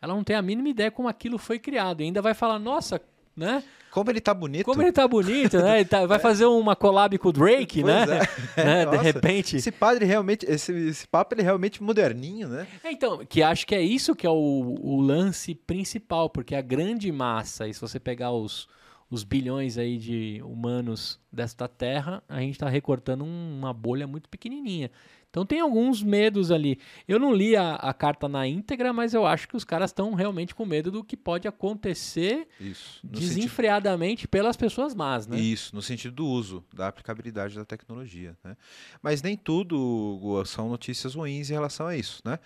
ela 0.00 0.14
não 0.14 0.24
tem 0.24 0.36
a 0.36 0.42
mínima 0.42 0.68
ideia 0.68 0.90
como 0.90 1.08
aquilo 1.08 1.38
foi 1.38 1.58
criado. 1.58 2.00
E 2.00 2.04
ainda 2.04 2.20
vai 2.20 2.34
falar, 2.34 2.58
nossa, 2.58 3.00
né? 3.36 3.62
Como 3.90 4.10
ele 4.10 4.20
tá 4.20 4.34
bonito. 4.34 4.66
Como 4.66 4.82
ele 4.82 4.92
tá 4.92 5.08
bonito, 5.08 5.56
né? 5.58 5.76
Ele 5.80 5.88
tá- 5.88 6.04
vai 6.04 6.18
fazer 6.20 6.44
uma 6.44 6.76
collab 6.76 7.16
com 7.16 7.30
o 7.30 7.32
Drake, 7.32 7.82
né? 7.82 8.04
Pois 8.04 8.56
é. 8.58 8.64
né? 8.84 8.86
De 8.86 8.96
repente. 8.98 9.56
Esse 9.56 9.70
padre 9.72 10.04
realmente, 10.04 10.44
esse, 10.46 10.70
esse 10.72 11.06
papo 11.06 11.34
ele 11.34 11.40
é 11.40 11.44
realmente 11.44 11.82
moderninho, 11.82 12.46
né? 12.46 12.66
É, 12.84 12.92
então, 12.92 13.24
que 13.24 13.42
acho 13.42 13.66
que 13.66 13.74
é 13.74 13.80
isso 13.80 14.14
que 14.14 14.26
é 14.26 14.30
o, 14.30 14.76
o 14.80 15.00
lance 15.00 15.54
principal, 15.54 16.28
porque 16.28 16.54
a 16.54 16.60
grande 16.60 17.10
massa, 17.10 17.66
e 17.66 17.72
se 17.72 17.80
você 17.80 17.98
pegar 17.98 18.32
os, 18.32 18.68
os 19.10 19.22
bilhões 19.24 19.78
aí 19.78 19.98
de 19.98 20.40
humanos 20.44 21.20
desta 21.32 21.68
terra, 21.68 22.22
a 22.28 22.40
gente 22.40 22.52
está 22.54 22.68
recortando 22.68 23.24
um- 23.24 23.58
uma 23.58 23.72
bolha 23.72 24.06
muito 24.06 24.28
pequenininha. 24.28 24.90
Então 25.30 25.44
tem 25.44 25.60
alguns 25.60 26.02
medos 26.02 26.50
ali. 26.50 26.78
Eu 27.06 27.18
não 27.18 27.32
li 27.34 27.54
a, 27.54 27.74
a 27.74 27.92
carta 27.92 28.26
na 28.26 28.46
íntegra, 28.48 28.90
mas 28.92 29.12
eu 29.12 29.26
acho 29.26 29.46
que 29.46 29.54
os 29.56 29.64
caras 29.64 29.90
estão 29.90 30.14
realmente 30.14 30.54
com 30.54 30.64
medo 30.64 30.90
do 30.90 31.04
que 31.04 31.14
pode 31.16 31.46
acontecer 31.46 32.48
Isso. 32.58 33.00
No 33.04 33.10
sentido, 33.16 33.28
desenfreadamente 33.34 34.26
pelas 34.26 34.56
pessoas 34.56 34.94
más, 34.94 35.26
né? 35.26 35.38
isso, 35.38 35.74
no 35.76 35.82
sentido 35.82 36.14
do 36.14 36.26
uso, 36.26 36.64
da 36.72 36.88
aplicabilidade 36.88 37.54
da 37.54 37.66
tecnologia. 37.66 38.34
Né? 38.42 38.56
Mas 39.02 39.20
nem 39.20 39.36
tudo 39.36 40.42
são 40.46 40.70
notícias 40.70 41.14
ruins 41.14 41.50
em 41.50 41.52
relação 41.52 41.86
a 41.86 41.94
isso. 41.96 42.22
Né? 42.24 42.38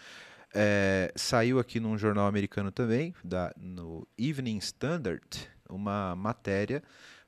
É, 0.52 1.12
saiu 1.14 1.60
aqui 1.60 1.78
num 1.78 1.96
jornal 1.96 2.26
americano 2.26 2.72
também, 2.72 3.14
da, 3.22 3.54
no 3.56 4.04
Evening 4.18 4.58
Standard, 4.58 5.48
uma 5.70 6.14
matéria 6.16 6.82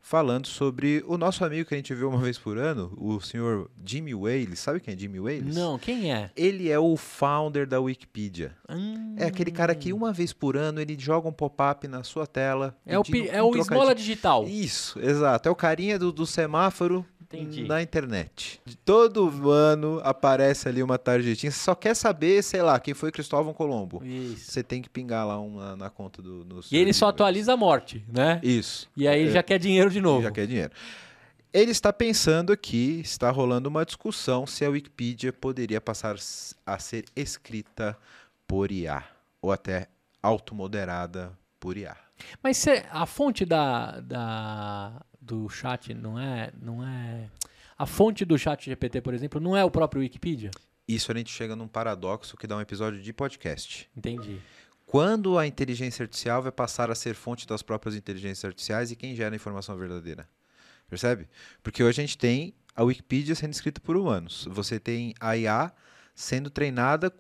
falando 0.05 0.49
sobre 0.49 1.05
o 1.07 1.17
nosso 1.17 1.45
amigo 1.45 1.69
que 1.69 1.75
a 1.75 1.77
gente 1.77 1.95
vê 1.95 2.05
uma 2.05 2.19
vez 2.27 2.37
por 2.37 2.59
ano, 2.59 2.93
o 2.99 3.21
senhor 3.21 3.71
Jimmy 3.87 4.13
Wales. 4.13 4.59
Sabe 4.59 4.81
quem 4.81 4.95
é 4.95 4.99
Jimmy 4.99 5.21
Wales? 5.21 5.55
Não, 5.55 5.79
quem 5.79 6.13
é? 6.13 6.29
Ele 6.37 6.69
é 6.69 6.77
o 6.79 6.97
founder 6.97 7.69
da 7.69 7.81
Wikipedia. 7.81 8.53
Hum, 8.69 9.15
É 9.17 9.27
aquele 9.27 9.53
cara 9.53 9.75
que 9.77 9.93
uma 9.93 10.13
vez 10.13 10.33
por 10.33 10.57
ano 10.57 10.81
ele 10.81 10.97
joga 10.99 11.29
um 11.29 11.33
pop-up 11.33 11.87
na 11.87 12.03
sua 12.03 12.27
tela. 12.27 12.77
é 12.85 12.99
o, 12.99 13.05
pi- 13.05 13.29
é 13.29 13.41
um 13.41 13.51
o 13.51 13.57
esmola 13.57 13.95
digital. 13.95 14.45
Isso, 14.49 14.99
exato. 15.01 15.49
É 15.49 15.53
o 15.53 15.55
carinha 15.55 15.97
do, 16.01 16.11
do 16.11 16.27
semáforo 16.27 17.07
Entendi. 17.33 17.65
na 17.67 17.81
internet. 17.83 18.61
Todo 18.85 19.51
ano 19.51 20.01
aparece 20.05 20.69
ali 20.69 20.83
uma 20.83 20.99
tarjetinha. 20.99 21.51
Você 21.51 21.59
só 21.61 21.75
quer 21.75 21.95
saber, 21.95 22.43
sei 22.43 22.63
lá, 22.63 22.79
quem 22.79 22.95
foi 22.95 23.11
Cristóvão 23.11 23.53
Colombo. 23.55 24.03
Isso. 24.05 24.51
Você 24.51 24.63
tem 24.63 24.83
que 24.83 24.89
pingar 24.91 25.27
lá 25.27 25.39
uma 25.39 25.75
na 25.77 25.89
conta 25.91 26.21
do. 26.21 26.45
do 26.45 26.61
E 26.71 26.77
ele 26.77 26.93
só 26.93 27.09
atualiza 27.09 27.53
a 27.53 27.57
morte, 27.57 28.05
né? 28.13 28.41
Isso. 28.43 28.89
E 28.97 29.07
aí 29.09 29.21
ele 29.21 29.31
É. 29.31 29.33
já 29.35 29.43
quer 29.43 29.59
dinheiro 29.59 29.91
de 29.91 30.01
novo. 30.01 30.23
Já 30.23 30.31
quer 30.31 30.47
dinheiro. 30.47 30.73
Ele 31.53 31.71
está 31.71 31.93
pensando 31.93 32.51
aqui, 32.53 33.01
está 33.01 33.31
rolando 33.31 33.69
uma 33.69 33.85
discussão 33.85 34.47
se 34.47 34.65
a 34.65 34.71
Wikipedia 34.71 35.33
poderia 35.33 35.81
passar 35.83 36.17
a 36.67 36.79
ser 36.79 37.05
escrita 37.15 37.97
por 38.47 38.73
IA, 38.73 39.05
ou 39.41 39.53
até 39.53 39.87
automoderada 40.23 41.33
por 41.61 41.77
IA. 41.77 41.97
Mas 42.43 42.65
a 42.91 43.05
fonte 43.07 43.45
da, 43.45 44.01
da- 44.01 45.03
do 45.23 45.49
chat 45.49 45.95
não 45.95 46.19
é, 46.19 46.53
não 46.61 46.87
é. 46.87 47.29
A 47.79 47.87
fonte 47.87 48.25
do 48.25 48.37
chat 48.37 48.65
GPT, 48.65 49.01
por 49.01 49.15
exemplo, 49.15 49.41
não 49.41 49.57
é 49.57 49.65
o 49.65 49.71
próprio 49.71 50.03
Wikipedia? 50.03 50.51
Isso 50.87 51.11
a 51.11 51.17
gente 51.17 51.31
chega 51.31 51.55
num 51.55 51.69
paradoxo 51.69 52.37
que 52.37 52.47
dá 52.47 52.57
um 52.57 52.61
episódio 52.61 53.01
de 53.01 53.13
podcast. 53.13 53.89
Entendi. 53.97 54.41
Quando 54.85 55.39
a 55.39 55.47
inteligência 55.47 56.03
artificial 56.03 56.43
vai 56.43 56.53
passar 56.53 56.91
a 56.91 56.95
ser 56.95 57.15
fonte 57.15 57.47
das 57.47 57.63
próprias 57.63 57.95
inteligências 57.95 58.45
artificiais 58.45 58.91
e 58.91 58.97
quem 58.97 59.15
gera 59.15 59.35
a 59.35 59.37
informação 59.37 59.77
verdadeira? 59.77 60.29
Percebe? 60.91 61.29
Porque 61.63 61.83
hoje 61.83 62.03
a 62.03 62.05
gente 62.05 62.19
tem 62.19 62.53
a 62.77 62.83
Wikipedia 62.83 63.35
sendo 63.35 63.53
escrita 63.53 63.81
por 63.81 63.97
humanos. 63.97 64.47
Você 64.51 64.79
tem 64.79 65.15
a 65.19 65.37
IA 65.37 65.73
sendo 66.15 66.51
treinada, 66.51 67.13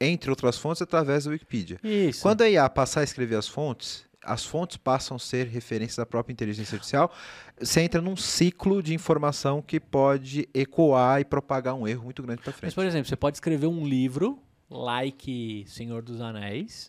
entre 0.00 0.30
outras 0.30 0.56
fontes, 0.56 0.80
através 0.80 1.24
da 1.24 1.30
Wikipedia. 1.30 1.78
Isso. 1.84 2.22
Quando 2.22 2.42
a 2.42 2.48
IA 2.48 2.68
passar 2.70 3.00
a 3.00 3.04
escrever 3.04 3.36
as 3.36 3.46
fontes, 3.46 4.06
as 4.24 4.44
fontes 4.44 4.76
passam 4.76 5.16
a 5.16 5.20
ser 5.20 5.46
referências 5.46 5.96
da 5.96 6.06
própria 6.06 6.32
inteligência 6.32 6.74
artificial. 6.76 7.12
Você 7.58 7.80
entra 7.80 8.00
num 8.00 8.16
ciclo 8.16 8.82
de 8.82 8.94
informação 8.94 9.62
que 9.62 9.80
pode 9.80 10.48
ecoar 10.52 11.20
e 11.20 11.24
propagar 11.24 11.74
um 11.74 11.86
erro 11.88 12.04
muito 12.04 12.22
grande 12.22 12.42
para 12.42 12.50
Mas, 12.52 12.60
frente. 12.60 12.74
por 12.74 12.84
exemplo, 12.84 13.08
você 13.08 13.16
pode 13.16 13.36
escrever 13.36 13.66
um 13.66 13.86
livro, 13.86 14.38
like 14.68 15.64
Senhor 15.66 16.02
dos 16.02 16.20
Anéis, 16.20 16.88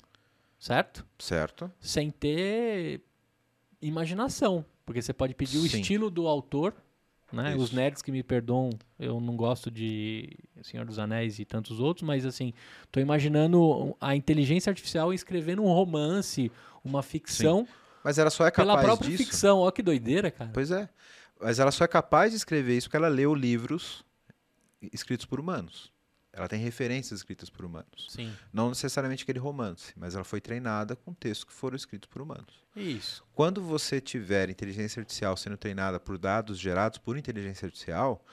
certo? 0.59 1.05
Certo? 1.17 1.71
Sem 1.79 2.11
ter 2.11 3.01
imaginação. 3.81 4.65
Porque 4.85 5.01
você 5.01 5.13
pode 5.13 5.33
pedir 5.33 5.57
o 5.57 5.61
Sim. 5.67 5.79
estilo 5.79 6.09
do 6.09 6.27
autor, 6.27 6.73
né? 7.31 7.55
Os 7.55 7.71
nerds 7.71 8.01
que 8.01 8.11
me 8.11 8.23
perdoam, 8.23 8.69
eu 8.99 9.19
não 9.19 9.35
gosto 9.35 9.69
de 9.71 10.29
Senhor 10.61 10.85
dos 10.85 10.99
Anéis 10.99 11.39
e 11.39 11.45
tantos 11.45 11.79
outros, 11.79 12.05
mas 12.05 12.25
assim, 12.25 12.53
tô 12.91 12.99
imaginando 12.99 13.95
a 13.99 14.15
inteligência 14.15 14.69
artificial 14.69 15.13
escrevendo 15.13 15.61
um 15.63 15.67
romance, 15.67 16.51
uma 16.83 17.01
ficção, 17.01 17.67
Mas 18.03 18.17
ela 18.17 18.29
só 18.29 18.45
é 18.45 18.51
pela 18.51 18.73
capaz 18.73 18.85
própria 18.85 19.09
disso. 19.09 19.23
ficção. 19.23 19.59
Ó 19.59 19.71
que 19.71 19.81
doideira, 19.81 20.31
cara. 20.31 20.51
Pois 20.53 20.71
é. 20.71 20.89
Mas 21.39 21.59
ela 21.59 21.71
só 21.71 21.83
é 21.85 21.87
capaz 21.87 22.31
de 22.31 22.37
escrever 22.37 22.77
isso 22.77 22.87
porque 22.87 22.97
ela 22.97 23.07
leu 23.07 23.33
livros 23.33 24.03
escritos 24.91 25.25
por 25.25 25.39
humanos. 25.39 25.90
Ela 26.33 26.47
tem 26.47 26.59
referências 26.61 27.19
escritas 27.19 27.49
por 27.49 27.65
humanos. 27.65 28.07
Sim. 28.09 28.33
Não 28.53 28.69
necessariamente 28.69 29.23
aquele 29.23 29.39
romance, 29.39 29.91
mas 29.97 30.15
ela 30.15 30.23
foi 30.23 30.39
treinada 30.39 30.95
com 30.95 31.13
textos 31.13 31.43
que 31.43 31.51
foram 31.53 31.75
escritos 31.75 32.09
por 32.09 32.21
humanos. 32.21 32.63
Isso. 32.75 33.23
Quando 33.33 33.61
você 33.61 33.99
tiver 33.99 34.49
inteligência 34.49 35.01
artificial 35.01 35.35
sendo 35.35 35.57
treinada 35.57 35.99
por 35.99 36.17
dados 36.17 36.57
gerados 36.57 36.97
por 36.97 37.17
inteligência 37.17 37.65
artificial, 37.65 38.23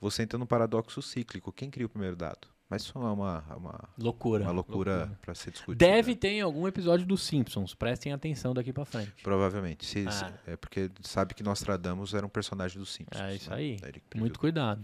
você 0.00 0.22
entra 0.22 0.38
num 0.38 0.46
paradoxo 0.46 1.02
cíclico. 1.02 1.50
Quem 1.52 1.68
cria 1.68 1.86
o 1.86 1.88
primeiro 1.88 2.14
dado? 2.14 2.46
Mas 2.70 2.82
isso 2.82 2.92
é 2.96 3.00
uma, 3.00 3.40
uma, 3.56 3.88
Loucura. 3.98 4.44
uma 4.44 4.52
loucura 4.52 5.18
para 5.22 5.34
ser 5.34 5.50
discutida. 5.50 5.84
Deve 5.86 6.14
ter 6.14 6.28
em 6.28 6.42
algum 6.42 6.68
episódio 6.68 7.06
dos 7.06 7.22
Simpsons. 7.22 7.74
Prestem 7.74 8.12
atenção 8.12 8.52
daqui 8.52 8.74
pra 8.74 8.84
frente. 8.84 9.22
Provavelmente. 9.22 9.86
Se- 9.86 10.02
se- 10.12 10.24
Ah. 10.24 10.32
É 10.46 10.54
porque 10.54 10.90
sabe 11.02 11.32
que 11.34 11.42
Nostradamus 11.42 12.12
era 12.12 12.26
um 12.26 12.28
personagem 12.28 12.78
dos 12.78 12.92
Simpsons. 12.92 13.20
É 13.20 13.34
isso 13.34 13.48
né? 13.50 13.56
aí. 13.56 13.78
Muito 14.14 14.38
cuidado. 14.38 14.82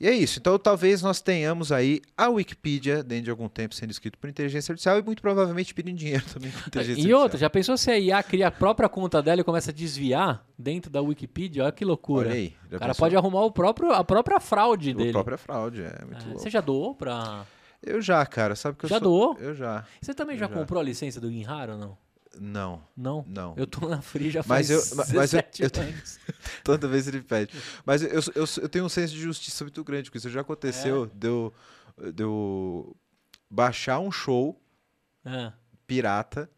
E 0.00 0.06
é 0.06 0.12
isso. 0.12 0.38
Então, 0.38 0.56
talvez 0.58 1.02
nós 1.02 1.20
tenhamos 1.20 1.72
aí 1.72 2.00
a 2.16 2.28
Wikipedia 2.28 3.02
dentro 3.02 3.24
de 3.24 3.30
algum 3.30 3.48
tempo 3.48 3.74
sendo 3.74 3.90
escrito 3.90 4.16
por 4.16 4.30
inteligência 4.30 4.70
artificial 4.72 4.96
e 4.98 5.02
muito 5.02 5.20
provavelmente 5.20 5.74
pedindo 5.74 5.96
dinheiro 5.96 6.24
também 6.32 6.50
por 6.52 6.68
inteligência 6.68 7.00
E 7.00 7.12
outra, 7.12 7.24
artificial. 7.24 7.40
já 7.40 7.50
pensou 7.50 7.76
se 7.76 7.90
a 7.90 7.98
IA 7.98 8.22
cria 8.22 8.46
a 8.46 8.50
própria 8.50 8.88
conta 8.88 9.20
dela 9.20 9.40
e 9.40 9.44
começa 9.44 9.70
a 9.70 9.74
desviar 9.74 10.46
dentro 10.56 10.88
da 10.90 11.00
Wikipedia? 11.02 11.64
Olha 11.64 11.72
que 11.72 11.84
loucura. 11.84 12.28
Olha 12.28 12.36
aí. 12.38 12.54
Já 12.70 12.76
O 12.76 12.80
cara 12.80 12.92
pensou? 12.92 13.04
pode 13.06 13.16
arrumar 13.16 13.42
o 13.44 13.50
próprio, 13.50 13.92
a 13.92 14.04
própria 14.04 14.38
fraude 14.38 14.90
A 14.90 14.94
dele. 14.94 15.12
própria 15.12 15.36
fraude, 15.36 15.82
é 15.82 16.04
muito 16.04 16.22
É, 16.22 16.26
louco. 16.26 16.38
você 16.40 16.48
já 16.50 16.60
doou 16.60 16.94
pra. 16.94 17.44
Eu 17.82 18.00
já, 18.00 18.24
cara. 18.26 18.54
Sabe 18.56 18.76
que 18.78 18.84
eu 18.84 18.88
Já 18.88 18.96
sou... 18.98 19.04
doou? 19.04 19.36
Eu 19.40 19.54
já. 19.54 19.84
Você 20.00 20.12
também 20.14 20.36
já, 20.38 20.46
já. 20.48 20.52
comprou 20.54 20.80
a 20.80 20.84
licença 20.84 21.20
do 21.20 21.28
WinRAR 21.28 21.70
ou 21.70 21.78
não? 21.78 21.98
Não, 22.40 22.82
Não. 22.96 23.24
não. 23.26 23.54
Eu 23.56 23.66
tô 23.66 23.88
na 23.88 24.00
Free 24.00 24.30
já 24.30 24.40
Mas 24.46 24.68
faz 24.68 24.70
eu- 24.70 24.96
ma- 24.96 25.04
mas 25.14 25.32
eu- 25.34 25.40
17 25.42 25.62
eu 25.62 25.70
tenho-. 25.70 25.94
Toda 26.64 26.86
vez 26.88 27.08
ele 27.08 27.20
pede. 27.22 27.52
Mas 27.84 28.02
eu, 28.02 28.20
eu, 28.34 28.44
eu 28.62 28.68
tenho 28.68 28.84
um 28.84 28.88
senso 28.88 29.12
de 29.14 29.20
justiça 29.20 29.64
muito 29.64 29.82
grande, 29.84 30.04
porque 30.04 30.18
isso 30.18 30.30
já 30.30 30.40
aconteceu 30.40 31.04
É? 31.04 31.10
de, 31.18 31.26
eu, 31.26 31.52
de 32.12 32.22
eu 32.22 32.96
baixar 33.50 33.98
um 33.98 34.10
show 34.12 34.60
Ah, 35.24 35.52
pirata. 35.86 36.48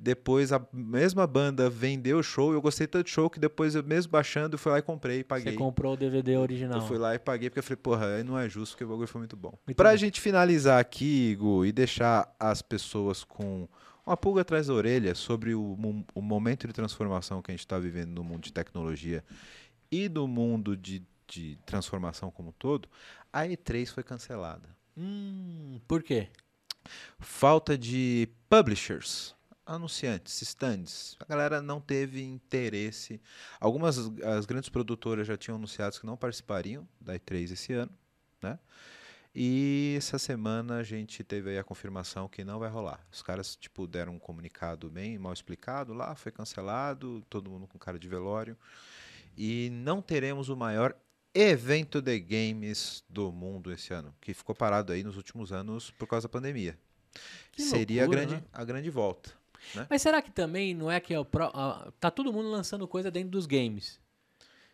Depois 0.00 0.52
a 0.52 0.64
mesma 0.72 1.26
banda 1.26 1.68
vendeu 1.68 2.18
o 2.20 2.22
show 2.22 2.52
eu 2.52 2.62
gostei 2.62 2.86
tanto 2.86 3.06
do 3.06 3.10
show 3.10 3.28
que 3.28 3.40
depois 3.40 3.74
eu 3.74 3.82
mesmo 3.82 4.12
baixando 4.12 4.54
eu 4.54 4.58
fui 4.58 4.70
lá 4.70 4.78
e 4.78 4.82
comprei 4.82 5.18
e 5.20 5.24
paguei. 5.24 5.52
você 5.52 5.58
comprou 5.58 5.94
o 5.94 5.96
DVD 5.96 6.36
original. 6.36 6.78
Eu 6.80 6.86
fui 6.86 6.96
lá 6.98 7.16
e 7.16 7.18
paguei 7.18 7.50
porque 7.50 7.58
eu 7.58 7.62
falei, 7.64 7.76
porra, 7.78 8.06
aí 8.14 8.22
não 8.22 8.38
é 8.38 8.48
justo 8.48 8.74
porque 8.74 8.84
o 8.84 8.88
bagulho 8.88 9.08
foi 9.08 9.18
muito 9.18 9.36
bom. 9.36 9.58
Muito 9.66 9.76
pra 9.76 9.90
bom. 9.90 9.96
gente 9.96 10.20
finalizar 10.20 10.78
aqui, 10.80 11.30
Igor, 11.32 11.66
e 11.66 11.72
deixar 11.72 12.32
as 12.38 12.62
pessoas 12.62 13.24
com 13.24 13.68
uma 14.08 14.16
pulga 14.16 14.40
atrás 14.40 14.68
da 14.68 14.72
orelha 14.72 15.14
sobre 15.14 15.54
o, 15.54 15.76
o 16.14 16.22
momento 16.22 16.66
de 16.66 16.72
transformação 16.72 17.42
que 17.42 17.50
a 17.50 17.54
gente 17.54 17.60
está 17.60 17.78
vivendo 17.78 18.10
no 18.14 18.24
mundo 18.24 18.42
de 18.42 18.52
tecnologia 18.52 19.22
e 19.90 20.08
do 20.08 20.26
mundo 20.26 20.76
de, 20.76 21.02
de 21.26 21.58
transformação 21.66 22.30
como 22.30 22.48
um 22.48 22.52
todo, 22.52 22.88
a 23.30 23.42
E3 23.42 23.86
foi 23.92 24.02
cancelada. 24.02 24.68
Hum, 24.96 25.78
por 25.86 26.02
quê? 26.02 26.28
Falta 27.20 27.76
de 27.76 28.28
publishers, 28.48 29.34
anunciantes, 29.66 30.40
stands. 30.40 31.14
A 31.20 31.26
galera 31.26 31.60
não 31.60 31.78
teve 31.78 32.24
interesse. 32.24 33.20
Algumas 33.60 33.98
as 34.24 34.46
grandes 34.46 34.70
produtoras 34.70 35.26
já 35.26 35.36
tinham 35.36 35.56
anunciado 35.56 36.00
que 36.00 36.06
não 36.06 36.16
participariam 36.16 36.88
da 36.98 37.14
E3 37.14 37.52
esse 37.52 37.74
ano, 37.74 37.92
né? 38.42 38.58
E 39.34 39.94
essa 39.96 40.18
semana 40.18 40.78
a 40.78 40.82
gente 40.82 41.22
teve 41.22 41.50
aí 41.50 41.58
a 41.58 41.64
confirmação 41.64 42.28
que 42.28 42.42
não 42.42 42.58
vai 42.58 42.68
rolar. 42.70 43.06
Os 43.12 43.22
caras 43.22 43.54
tipo 43.54 43.86
deram 43.86 44.14
um 44.14 44.18
comunicado 44.18 44.88
bem 44.90 45.18
mal 45.18 45.32
explicado 45.32 45.92
lá, 45.92 46.14
foi 46.14 46.32
cancelado, 46.32 47.22
todo 47.28 47.50
mundo 47.50 47.66
com 47.66 47.78
cara 47.78 47.98
de 47.98 48.08
velório. 48.08 48.56
E 49.36 49.68
não 49.70 50.02
teremos 50.02 50.48
o 50.48 50.56
maior 50.56 50.96
evento 51.34 52.00
de 52.00 52.18
games 52.18 53.04
do 53.08 53.30
mundo 53.30 53.70
esse 53.70 53.92
ano, 53.94 54.12
que 54.20 54.34
ficou 54.34 54.54
parado 54.54 54.92
aí 54.92 55.04
nos 55.04 55.16
últimos 55.16 55.52
anos 55.52 55.90
por 55.92 56.08
causa 56.08 56.26
da 56.26 56.32
pandemia. 56.32 56.76
Que 57.52 57.62
Seria 57.62 58.02
loucura, 58.02 58.22
a, 58.22 58.24
grande, 58.26 58.42
né? 58.42 58.48
a 58.52 58.64
grande 58.64 58.90
volta. 58.90 59.32
Mas 59.88 60.02
será 60.02 60.22
que 60.22 60.30
também 60.30 60.74
não 60.74 60.90
é 60.90 60.98
que 60.98 61.12
é 61.12 61.20
o 61.20 61.26
a- 61.52 61.92
tá 62.00 62.10
todo 62.10 62.32
mundo 62.32 62.48
lançando 62.50 62.88
coisa 62.88 63.10
dentro 63.10 63.30
dos 63.30 63.46
games? 63.46 64.00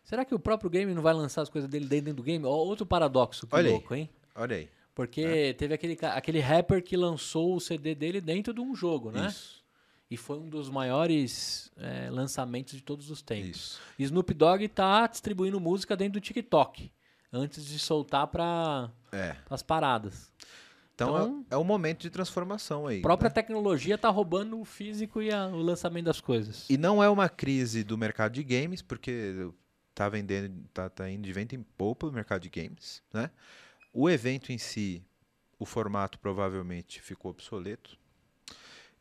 Será 0.04 0.24
que 0.24 0.34
o 0.34 0.38
próprio 0.38 0.70
game 0.70 0.94
não 0.94 1.02
vai 1.02 1.14
lançar 1.14 1.42
as 1.42 1.48
coisas 1.48 1.68
dele 1.68 1.86
dentro 1.86 2.14
do 2.14 2.22
game? 2.22 2.44
Outro 2.44 2.84
paradoxo, 2.86 3.46
que 3.46 3.54
Olha 3.54 3.70
louco, 3.70 3.94
hein? 3.94 4.08
Olha 4.34 4.56
aí. 4.56 4.68
Porque 4.94 5.54
teve 5.58 5.74
aquele, 5.74 5.98
aquele 6.02 6.40
rapper 6.40 6.82
que 6.82 6.96
lançou 6.96 7.56
o 7.56 7.60
CD 7.60 7.94
dele 7.94 8.20
dentro 8.20 8.54
de 8.54 8.60
um 8.60 8.74
jogo, 8.74 9.10
né? 9.10 9.26
Isso. 9.28 9.62
E 10.10 10.16
foi 10.16 10.38
um 10.38 10.48
dos 10.48 10.68
maiores 10.70 11.72
é, 11.76 12.08
lançamentos 12.10 12.74
de 12.74 12.82
todos 12.82 13.10
os 13.10 13.20
tempos. 13.20 13.56
Isso. 13.56 13.80
Snoop 13.98 14.32
Dogg 14.34 14.68
tá 14.68 15.06
distribuindo 15.08 15.58
música 15.58 15.96
dentro 15.96 16.20
do 16.20 16.22
TikTok. 16.22 16.92
Antes 17.32 17.66
de 17.66 17.78
soltar 17.80 18.28
para 18.28 18.88
É. 19.10 19.34
as 19.50 19.62
paradas. 19.62 20.30
Então, 20.94 21.08
Então- 21.16 21.46
é, 21.50 21.54
é 21.54 21.58
um 21.58 21.64
momento 21.64 22.02
de 22.02 22.10
transformação 22.10 22.86
aí. 22.86 23.00
A 23.00 23.02
própria 23.02 23.28
né? 23.28 23.34
tecnologia 23.34 23.98
tá 23.98 24.08
roubando 24.10 24.60
o 24.60 24.64
físico 24.64 25.20
e 25.20 25.32
a- 25.32 25.48
o 25.48 25.56
lançamento 25.60 26.04
das 26.04 26.20
coisas. 26.20 26.70
E 26.70 26.78
não 26.78 27.02
é 27.02 27.08
uma 27.10 27.28
crise 27.28 27.82
do 27.82 27.98
mercado 27.98 28.32
de 28.34 28.44
games, 28.44 28.80
porque 28.80 29.50
tá 29.92 30.08
vendendo, 30.08 30.54
tá, 30.72 30.88
tá 30.88 31.10
indo 31.10 31.22
de 31.24 31.32
vento 31.32 31.56
em 31.56 31.62
polpa 31.76 32.06
o 32.06 32.12
mercado 32.12 32.42
de 32.42 32.48
games, 32.50 33.02
né? 33.12 33.28
O 33.94 34.10
evento 34.10 34.50
em 34.52 34.58
si, 34.58 35.02
o 35.58 35.64
formato 35.64 36.18
provavelmente 36.18 37.00
ficou 37.00 37.30
obsoleto. 37.30 37.96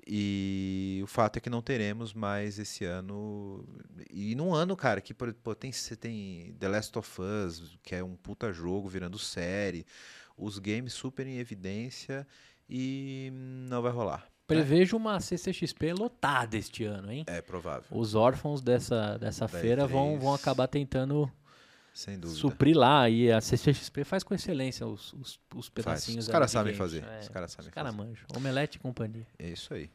E 0.06 1.00
o 1.02 1.08
fato 1.08 1.38
é 1.38 1.40
que 1.40 1.50
não 1.50 1.62
teremos 1.62 2.14
mais 2.14 2.60
esse 2.60 2.84
ano. 2.84 3.66
E 4.12 4.36
num 4.36 4.54
ano, 4.54 4.76
cara, 4.76 5.00
que 5.00 5.14
por- 5.14 5.34
pô, 5.34 5.56
tem, 5.56 5.72
você 5.72 5.96
tem 5.96 6.54
The 6.60 6.68
Last 6.68 6.98
of 7.00 7.22
Us, 7.22 7.78
que 7.82 7.96
é 7.96 8.04
um 8.04 8.16
puta 8.16 8.52
jogo 8.52 8.90
virando 8.90 9.18
série, 9.18 9.86
os 10.38 10.60
games 10.60 10.92
super 10.94 11.26
em 11.26 11.38
evidência 11.38 12.28
e 12.70 13.30
não 13.70 13.82
vai 13.82 13.92
rolar. 13.94 14.28
Prevejo 14.46 14.98
uma 14.98 15.22
CCXP 15.22 15.94
lotada 15.94 16.58
este 16.58 16.84
ano, 16.84 17.10
hein? 17.10 17.24
É 17.28 17.42
provável, 17.42 17.88
Os 17.90 18.14
órfãos 18.14 18.62
dessa, 18.62 19.18
dessa 19.18 19.48
feira 19.48 19.88
vão, 19.88 20.20
vão 20.20 20.34
E3. 20.34 20.40
acabar 20.42 20.68
tentando 20.68 21.32
sem 21.94 22.18
dúvida. 22.20 22.40
suprir 22.40 22.76
lá. 22.76 23.08
E 23.10 23.32
a 23.32 23.40
CCXP 23.40 24.04
faz 24.04 24.24
com 24.24 24.34
excelência 24.34 24.86
os, 24.88 25.14
os, 25.14 25.40
os 25.56 25.70
pedacinhos 25.70 26.26
Os 26.26 26.30
ali 26.30 26.34
caras 26.34 26.52
sabem 26.52 26.74
fazer, 26.74 27.04
É, 27.04 27.20
os 27.20 27.30
caras 27.30 27.52
sabem 27.52 27.68
Os 27.70 27.74
caras 27.74 27.96
fazer. 27.96 28.08
manjam. 28.10 28.26
Omelete 28.36 28.78
e 28.78 28.80
companhia. 28.82 29.28
É 29.38 29.50
isso 29.50 29.74
aí. 29.74 29.90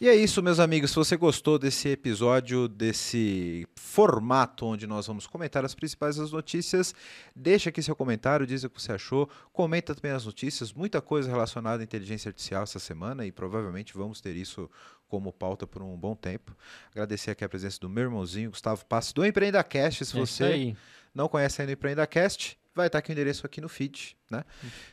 E 0.00 0.08
é 0.08 0.14
isso, 0.16 0.42
meus 0.42 0.58
amigos. 0.58 0.90
Se 0.90 0.96
você 0.96 1.16
gostou 1.16 1.58
desse 1.58 1.88
episódio, 1.90 2.66
desse 2.68 3.66
formato 3.76 4.64
onde 4.66 4.86
nós 4.86 5.06
vamos 5.06 5.26
comentar 5.26 5.64
as 5.64 5.74
principais 5.74 6.16
das 6.16 6.32
notícias, 6.32 6.94
deixa 7.36 7.68
aqui 7.68 7.82
seu 7.82 7.94
comentário, 7.94 8.46
diz 8.46 8.64
o 8.64 8.70
que 8.70 8.80
você 8.80 8.92
achou. 8.92 9.28
Comenta 9.52 9.94
também 9.94 10.12
as 10.12 10.24
notícias, 10.24 10.72
muita 10.72 11.00
coisa 11.00 11.30
relacionada 11.30 11.82
à 11.82 11.84
inteligência 11.84 12.30
artificial 12.30 12.62
essa 12.62 12.78
semana 12.78 13.26
e 13.26 13.30
provavelmente 13.32 13.92
vamos 13.94 14.20
ter 14.20 14.34
isso 14.36 14.70
como 15.06 15.30
pauta 15.30 15.66
por 15.66 15.82
um 15.82 15.94
bom 15.94 16.16
tempo. 16.16 16.56
Agradecer 16.90 17.32
aqui 17.32 17.44
a 17.44 17.48
presença 17.48 17.78
do 17.78 17.88
meu 17.88 18.04
irmãozinho, 18.04 18.48
Gustavo 18.50 18.82
Passe, 18.86 19.12
do 19.12 19.22
EmpreendaCast. 19.22 20.06
Se 20.06 20.16
É 20.16 20.20
você. 20.20 20.76
Não 21.14 21.28
conhece 21.28 21.60
ainda 21.60 21.72
o 21.72 21.74
EmpreendaCast, 21.74 22.58
vai 22.74 22.86
estar 22.86 22.98
aqui 22.98 23.10
o 23.10 23.12
endereço 23.12 23.44
aqui 23.46 23.60
no 23.60 23.68
feed, 23.68 24.16
né? 24.30 24.44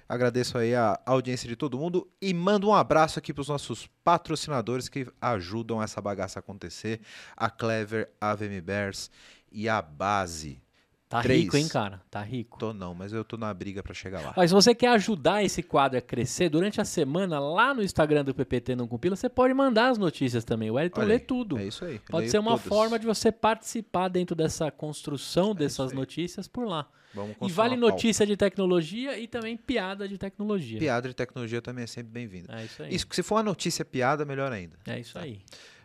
Agradeço 0.07 0.57
aí 0.57 0.75
a 0.75 0.99
audiência 1.05 1.47
de 1.47 1.55
todo 1.55 1.77
mundo 1.77 2.09
e 2.21 2.33
mando 2.33 2.67
um 2.67 2.73
abraço 2.73 3.19
aqui 3.19 3.33
para 3.33 3.41
os 3.41 3.47
nossos 3.47 3.87
patrocinadores 4.03 4.89
que 4.89 5.07
ajudam 5.21 5.81
essa 5.81 6.01
bagaça 6.01 6.39
a 6.39 6.41
acontecer, 6.41 6.99
a 7.35 7.49
Clever, 7.49 8.09
a 8.19 8.35
VM 8.35 8.61
Bears 8.61 9.09
e 9.51 9.69
a 9.69 9.81
Base. 9.81 10.61
Tá 11.09 11.23
Três. 11.23 11.41
rico, 11.41 11.57
hein, 11.57 11.67
cara? 11.67 11.99
Tá 12.11 12.21
rico. 12.21 12.59
Tô 12.59 12.71
não, 12.71 12.93
mas 12.93 13.11
eu 13.11 13.25
tô 13.25 13.35
na 13.35 13.51
briga 13.51 13.81
pra 13.81 13.95
chegar 13.95 14.21
lá. 14.21 14.31
Mas 14.37 14.51
se 14.51 14.53
você 14.53 14.75
quer 14.75 14.89
ajudar 14.89 15.43
esse 15.43 15.63
quadro 15.63 15.97
a 15.97 16.01
crescer, 16.01 16.49
durante 16.49 16.79
a 16.79 16.85
semana, 16.85 17.39
lá 17.39 17.73
no 17.73 17.81
Instagram 17.81 18.23
do 18.23 18.31
PPT 18.31 18.75
Não 18.75 18.87
Compila, 18.87 19.15
você 19.15 19.27
pode 19.27 19.51
mandar 19.55 19.89
as 19.89 19.97
notícias 19.97 20.43
também. 20.43 20.69
O 20.69 20.79
Elton 20.79 21.01
Olha 21.01 21.07
lê 21.07 21.19
tudo. 21.19 21.57
É 21.57 21.65
isso 21.65 21.83
aí. 21.83 21.99
Pode 22.07 22.29
ser 22.29 22.37
uma 22.37 22.51
todas. 22.51 22.67
forma 22.67 22.99
de 22.99 23.07
você 23.07 23.31
participar 23.31 24.07
dentro 24.07 24.35
dessa 24.35 24.69
construção 24.69 25.55
dessas 25.55 25.87
isso 25.87 25.93
aí. 25.93 25.95
notícias 25.95 26.47
por 26.47 26.67
lá. 26.67 26.87
Vamos 27.11 27.35
E 27.41 27.51
vale 27.51 27.75
notícia 27.75 28.23
de 28.23 28.37
tecnologia 28.37 29.17
e 29.17 29.27
também 29.27 29.57
piada 29.57 30.07
de 30.07 30.15
tecnologia. 30.15 30.77
Piada 30.77 31.07
de 31.07 31.15
tecnologia 31.15 31.59
também 31.59 31.85
é 31.85 31.87
sempre 31.87 32.11
bem-vinda. 32.11 32.53
É 32.55 32.65
isso 32.65 32.83
aí. 32.83 32.93
Isso, 32.93 33.07
se 33.09 33.23
for 33.23 33.37
uma 33.37 33.43
notícia 33.43 33.83
piada, 33.83 34.23
melhor 34.25 34.51
ainda. 34.51 34.77
É 34.85 34.99
isso 34.99 35.17
aí. 35.17 35.41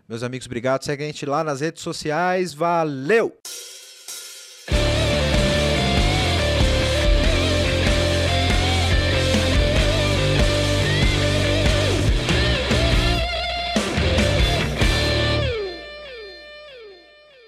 Meus 0.07 0.23
amigos, 0.23 0.47
obrigado. 0.47 0.83
Segue 0.85 1.03
a 1.03 1.07
gente 1.07 1.25
lá 1.25 1.43
nas 1.43 1.63
redes 1.63 1.83
sociais. 1.83 2.53
Valeu! 2.53 3.35